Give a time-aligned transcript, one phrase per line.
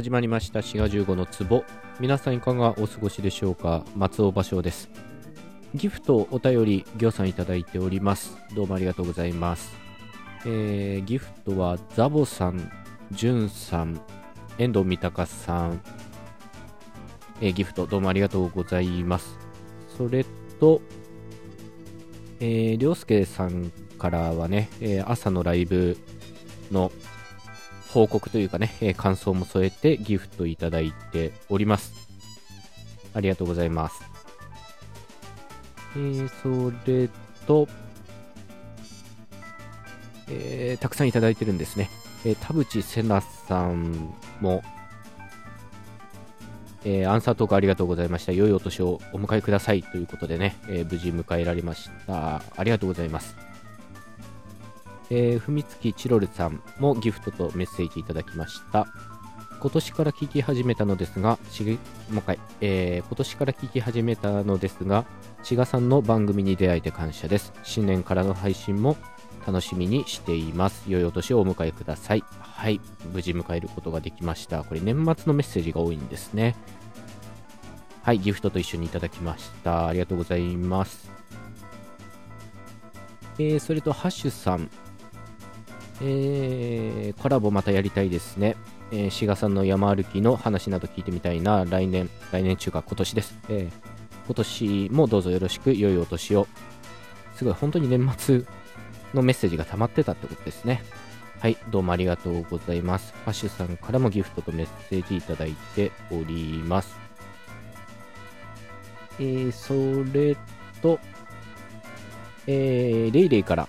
[0.00, 0.62] 始まりました。
[0.62, 1.62] 滋賀15の壺。
[2.00, 3.84] 皆さんいかがお過ごしでしょうか？
[3.94, 4.88] 松尾芭蕉です。
[5.74, 8.34] ギフトお便りぎょうさんいただいております。
[8.54, 9.76] どうもありがとうございます。
[10.46, 12.72] えー、ギフトはザボさん、
[13.12, 14.00] ジュンさん、
[14.56, 15.82] 遠藤三鷹さん、
[17.42, 19.36] えー、ギフトどうもありがとうございます。
[19.98, 20.24] それ
[20.58, 20.80] と、
[22.40, 25.98] えー、りょうすけさんからはね、えー、朝のライブ
[26.72, 26.90] の
[27.92, 31.92] 報告というかね、え、感想も添えてギフトいただいております。
[33.14, 34.00] ありがとうございます。
[35.96, 37.08] えー、それ
[37.46, 37.66] と、
[40.28, 41.90] えー、たくさんいただいてるんですね。
[42.24, 44.62] えー、田淵瀬名さんも、
[46.84, 48.30] えー、アンサートークありがとうございました。
[48.30, 52.42] 良いお年をお迎えくださいということでね、えー、無事迎えられました。
[52.56, 53.49] ありがとうございます。
[55.10, 58.86] えー、ふみつきチロルさんもギフトとメッセージいただきました。
[59.60, 61.74] 今年から聞き始めたのですが、しもう
[62.18, 65.04] 一回、えー、今年から聞き始めたのですが、
[65.42, 67.52] ちがさんの番組に出会えて感謝です。
[67.62, 68.96] 新年からの配信も
[69.46, 70.84] 楽しみにしています。
[70.88, 72.24] 良いお年をお迎えください。
[72.40, 72.80] はい、
[73.12, 74.64] 無事迎えることができました。
[74.64, 76.56] これ年末のメッセージが多いんですね。
[78.02, 79.88] はい、ギフトと一緒にいただきました。
[79.88, 81.10] ありがとうございます。
[83.38, 84.70] えー、それと、ハッシュさん。
[86.02, 88.56] えー、コラボまたやりたいですね。
[88.90, 91.64] えー、志賀さんの山歩きの話など聞いてみたいな。
[91.64, 93.38] 来年、来年中か今年です。
[93.48, 96.46] えー、今年もどうぞよろしく、良いお年を。
[97.36, 98.44] すごい、本当に年末
[99.14, 100.82] のメッセージが溜まってたってことですね。
[101.40, 103.14] はい、どうもありがとうございます。
[103.24, 106.96] ハッシュさんからもギフトとメッセージいただいております。
[109.18, 110.36] えー、それ
[110.82, 110.98] と、
[112.46, 113.68] えー、レイレイから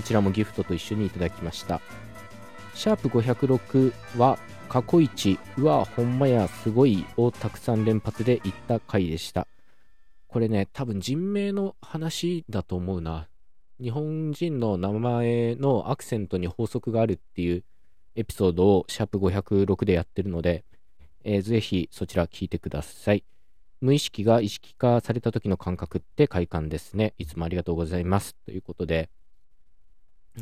[0.00, 1.78] こちらもギフトと一緒にいただきました。
[2.74, 4.38] シャープ506は
[4.70, 9.46] 過去一、うわ、ほんまや、すごいをたくさん連発で言った回でした。
[10.26, 13.28] これね、多分人名の話だと思うな。
[13.78, 17.62] 日本人の名前のアクセントに法則があるっていう
[18.14, 20.64] エピソードをシャープ506でやってるので、
[21.24, 23.22] えー、ぜひそちら聞いてください。
[23.82, 27.12] 無意識が意識化された時の感覚って快感ですね。
[27.18, 28.34] いつもありがとうございます。
[28.46, 29.10] ということで、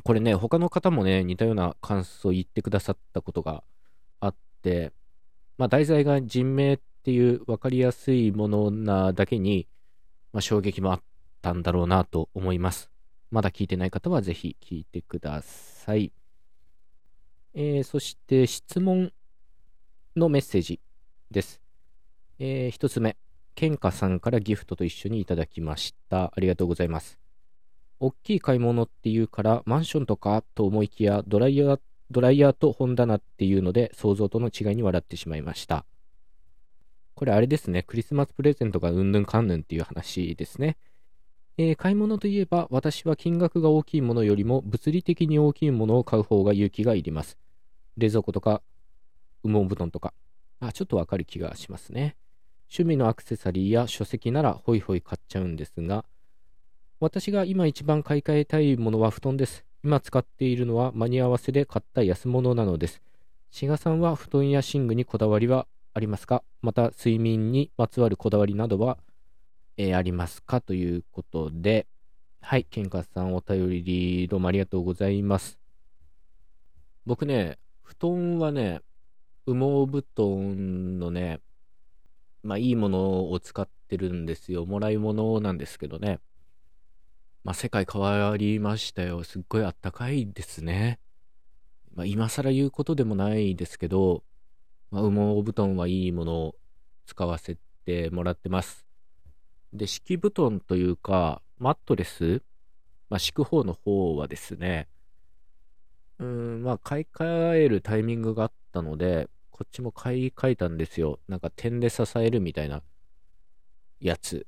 [0.08, 3.62] これね、他の方もね、似たような感想を言ってくださったことが
[4.20, 4.90] あって、
[5.58, 9.68] まあ、題材が人名っていう分かりやすいものなだけに、
[10.32, 11.02] まあ、衝撃もあっ
[11.42, 12.90] たんだろうなと思います。
[13.30, 16.10] まだ聞いてない方はぜひ聞いてください。
[17.52, 19.12] えー、そして質問
[20.16, 20.80] のメッセージ
[21.30, 21.60] です。
[22.38, 23.18] えー、一つ目、
[23.54, 26.32] ケンカさんからギフトと一緒にいただきました。
[26.34, 27.27] ありがとうございます。
[28.00, 35.84] 大きい買い物っていうからマンションとかと思いきやドライヤードライヤーと本棚っていうので想像との違いに笑ってしまいました。
[37.14, 40.76] これあれですね、クリスマスプレゼントがうんぬんかんぬんっていう話ですね。
[41.58, 47.36] えー、買い物といえば私は金額が大きいものよりも物理的に大きいものを買う方が勇気がいります。
[47.96, 48.62] 冷蔵庫とか
[49.42, 50.14] 羽毛布団とか。
[50.60, 52.16] あ、ちょっとわかる気がしますね。
[52.70, 56.04] 趣味のアクセサリーや書籍ならホイホイ買っちゃうんですが、
[57.00, 59.64] 私が今一番買い替えたいものは布団です。
[59.84, 63.00] 今使っているのは間に合わせで買った安物なのです。
[63.52, 66.42] 志賀さんは布団や寝具にこだわりはありますか？
[66.60, 68.98] また睡眠にまつわるこだわりなどは、
[69.76, 70.60] えー、ありますか？
[70.60, 71.86] ということで、
[72.40, 75.56] はい、ケンカさんお便りどうもありがとうございます。
[77.06, 78.80] 僕ね、布団はね、
[79.46, 81.38] 羽毛布団のね、
[82.42, 84.66] まあいいものを使ってるんですよ。
[84.66, 86.18] もらい物なんですけどね。
[87.44, 89.22] まあ、世界変わりましたよ。
[89.24, 90.98] すっごいあったかいですね。
[91.94, 94.22] まあ、今更言うことでもないですけど、
[94.90, 96.54] まあ、羽毛布団はいいものを
[97.06, 98.86] 使わせてもらってます。
[99.72, 102.42] で、敷布団というか、マットレス、
[103.10, 104.88] まあ、敷く方の方はですね、
[106.18, 111.18] うん、まあ、買い替えるタイミングがあったので、こっちも買い替えたんですよ。
[111.28, 112.82] なんか点で支えるみたいな
[114.00, 114.46] やつ。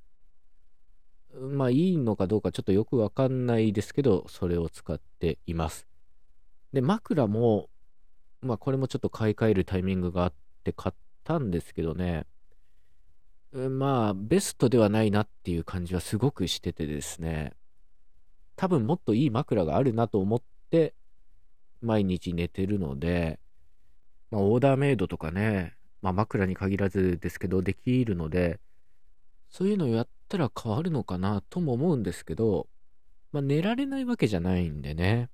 [1.39, 5.87] まあいいのかどうかちょっとよくわかんないですけど、それを使っています。
[6.73, 7.69] で、枕も、
[8.43, 10.33] まあこれもちょっと買い替えるタイミングがあっ
[10.65, 10.95] て買っ
[11.25, 12.27] たんですけどね、
[13.53, 17.53] まあベストではないなっていう感じはすごくしててですね、
[18.57, 20.95] 多分もっといい枕があるなと思って
[21.81, 23.39] 毎日寝てるので、
[24.31, 28.61] まあオーダーメイドとかね、まあ枕に限らずですけどできるので、
[29.49, 32.69] そういうのをやってったら変わるのかなとも思うんですけど、
[33.33, 35.29] まあ、寝られないわけじゃないんでね。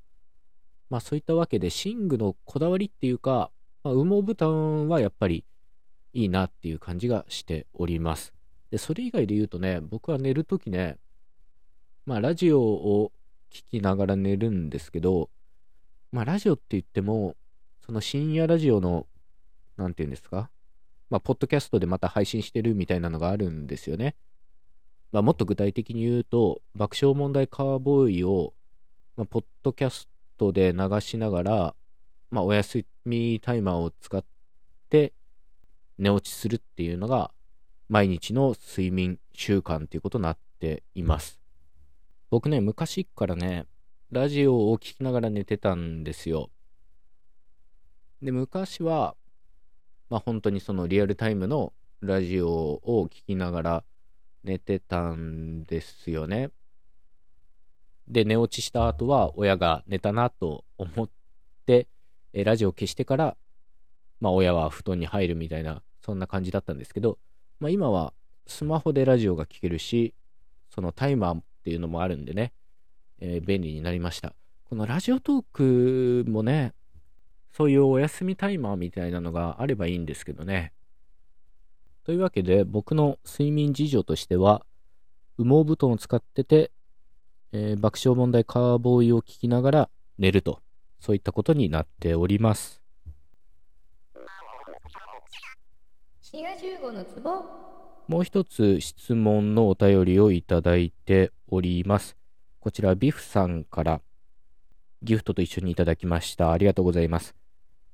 [0.89, 3.51] まあそういったわけで、寝具のこだわりっていうか、
[3.85, 5.45] まあ、羽毛布団はやっぱり
[6.15, 8.33] いいなっていう感じがしております。
[8.71, 10.97] で、それ以外で言うとね、僕は寝るときね、
[12.07, 13.13] まあ、ラジオを
[13.53, 15.29] 聞きながら寝るんですけど、
[16.13, 17.37] まあ、ラジオって言っても、
[17.85, 19.07] その深夜ラジオの、
[19.77, 20.51] なんて言うんですか、
[21.11, 24.15] まあ、ポッドキャストでまた配信してるみたいなのがあるんですよね。
[25.13, 28.55] まあ、もっと具体的に言うと、爆笑問題カーボーイを、
[29.17, 31.75] まあ、ポッドキャストで流しながら、
[32.31, 34.25] まあ、お休みタイマーを使っ
[34.91, 35.13] て
[35.99, 37.31] 寝落ちするっていうのが、
[37.89, 41.41] 毎日の睡眠習慣っていうことになっています。
[42.31, 43.67] 僕ね、昔からね、
[44.11, 46.51] ラジオを聴きながら寝てたんですよ。
[48.21, 49.17] で、昔は、
[50.11, 52.49] まあ本当にそのリアルタイムのラジオ
[52.83, 53.85] を聴きながら
[54.45, 56.51] 寝てたんですよね。
[58.09, 61.11] で、寝落ちした後は親が寝たなと思っ
[61.67, 61.89] て、
[62.33, 63.37] えラジオを消してから、
[64.21, 67.19] まあ親は布団に入るみたいな、そんな感じだったんですけど、
[67.59, 68.13] まあ今は
[68.47, 70.15] スマホでラジオが聴けるし、
[70.71, 72.53] そのタイマーっていうのもあるんでね、
[73.19, 74.35] えー、便利になりました。
[74.69, 75.45] このラジオトー
[76.25, 76.75] クもね、
[77.53, 80.73] そういうお休みタイマーみたいなのがあればいいんですけどね。
[82.07, 84.65] というわけで、僕の睡眠事情としては、
[85.39, 86.71] 羽毛布団を使ってて、
[87.51, 90.61] えー、爆笑問題カーボーイを聞きながら寝ると、
[91.01, 92.81] そういったことになっております。
[98.07, 102.17] もう一つ質問のお便りをいただいております。
[102.61, 104.01] こちら、ビフさんから
[105.03, 106.53] ギフトと一緒にいただきました。
[106.53, 107.35] ありがとうございます。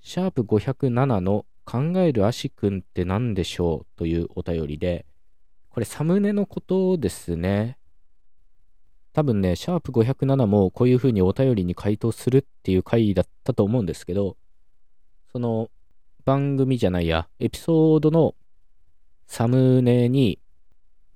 [0.02, 5.06] シャープ507の考えるアシ君って何でしょうというお便りで、
[5.70, 7.78] これサムネのことですね。
[9.12, 14.36] 多分ね、シャープ507もこういう風にお便りに回答するっていう回だったと思うんですけど、
[15.30, 15.70] その
[16.24, 18.34] 番組じゃないや、エピソードの
[19.26, 20.40] サムネに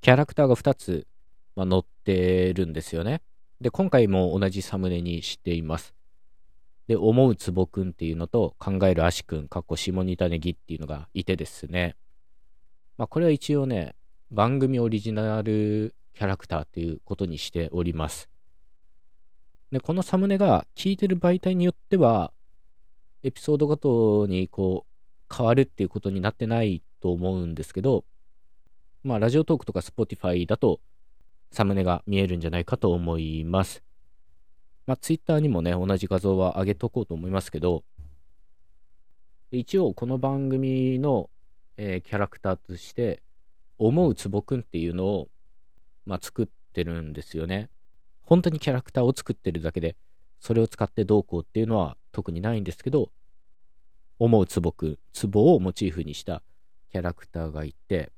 [0.01, 1.07] キャラクターが2つ、
[1.55, 3.23] まあ、載ってるんですよね。
[3.61, 5.96] で、今回も同じサムネにしています。
[6.89, 11.97] で、思うつぼくんっていうのと、考えるあしくん、かっこ下仁田ネギっていうのがいてですね。
[12.97, 13.95] まあ、これは一応ね、
[14.31, 18.29] 番組オリジナルキャラクターっていうことにしております。
[19.71, 22.33] で、このサムネが聞いてる媒体によっては、
[23.23, 28.05] エピソードごとにこう、変わるっていうことになってないと思うんですけど、
[29.03, 30.81] まあ、ラジオトークとか Spotify だと、
[31.51, 33.83] サムネが見えるんじゃないかと思います。
[34.87, 37.83] まあ、Twitter にもね、同じ画像は上げとこうと思いますけど、
[39.51, 41.29] 一応この番組の、
[41.77, 43.23] えー、キャラクターとして、
[43.79, 45.29] 思うつぼくんっていうのを、
[46.07, 47.69] まあ、作ってるんですよね。
[48.23, 49.97] 本当にキャラクターを作ってるだけで、
[50.41, 53.11] それを使ってどうこうっていうのは特にないんですけど、
[54.19, 56.43] 思うつぼくん、つぼをモチーフにした
[56.91, 58.13] キャラクターがいて、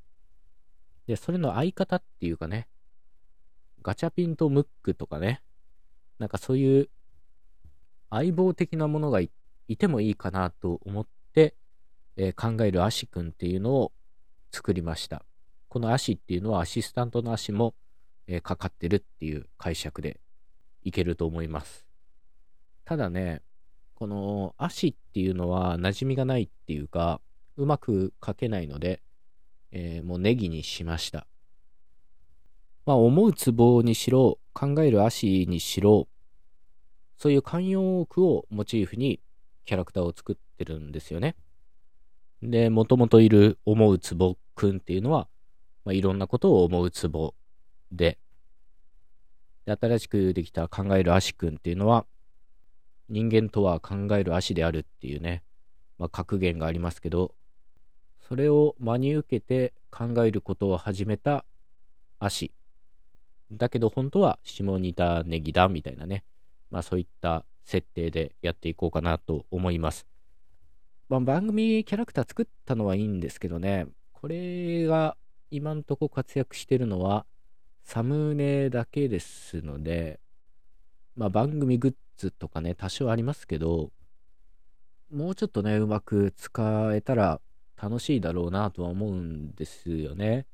[1.06, 2.68] で、それの相方っていうかね、
[3.82, 5.40] ガチャピンとムックとかね、
[6.18, 6.88] なんかそういう
[8.10, 9.30] 相棒的なものがい
[9.76, 11.54] てもいいかなと思って、
[12.16, 13.92] えー、考えるアシ君っていうのを
[14.50, 15.24] 作りました。
[15.68, 17.74] このアシっていうのはアシスタントの足も、
[18.26, 20.20] えー、かかってるっていう解釈で
[20.82, 21.86] いけると思います。
[22.84, 23.42] ただね、
[23.94, 27.20] この足っていうのは馴染みがないっていうか、
[27.56, 29.02] うまく書けないので、
[29.72, 31.26] えー、もうネギにしました。
[32.86, 36.08] まあ、思うツボにしろ、考える足にしろ、
[37.18, 39.20] そういう慣用句をモチーフに
[39.64, 41.36] キャラクターを作ってるんですよね。
[42.42, 45.28] で、もともといる思うツボくんっていうのは、
[45.84, 47.34] まあ、いろんなことを思うツボ
[47.90, 48.18] で
[49.68, 52.06] で、新しくできた考える足くんっていうのは、
[53.10, 55.42] 人間とは考える足であるっていうね、
[55.98, 57.34] まあ、格言がありますけど、
[58.26, 61.44] それを真に受けて考えることを始めた
[62.18, 62.52] 足。
[63.52, 66.24] だけど本当は下仁田ネギだみたいなね。
[66.70, 70.06] まあそういった設定でやっていこうかなと思います。
[71.08, 75.16] まあ、番組キャラクター作ったのはいいんですけどね、これが
[75.50, 77.24] 今んとこ活躍してるのは
[77.84, 80.20] サムネだけですので、
[81.16, 83.90] まあ番組グッズとかね、多少ありますけど、
[85.10, 87.40] もうちょっとね、うまく使えたら
[87.82, 90.46] 楽しいだろうなとは思うんですよね。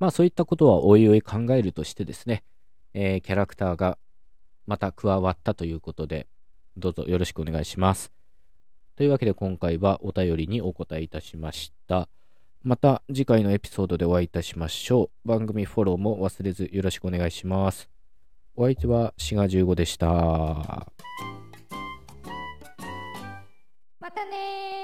[0.00, 2.42] まあそういったことはおいおい考えるとしてですね、
[2.94, 3.98] えー、キャラクターが
[4.68, 6.26] また加わったということで、
[6.76, 8.12] どうぞよろしくお願いします。
[8.96, 12.06] というわけで今回はお便りにお答えいたしました。
[12.62, 15.28] また次回のエピソードでお会いいたしましょう。
[15.28, 17.88] 番組フォローも忘れずよろしくお願いします。
[18.56, 20.06] お相手はシガ15でした。
[20.06, 20.86] ま
[24.10, 24.77] たね